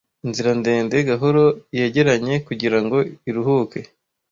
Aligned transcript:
Inzira 0.25 0.51
ndende 0.59 0.97
gahoro 1.09 1.43
yegeranye 1.77 2.35
kugirango 2.47 2.97
iruhuke, 3.29 3.79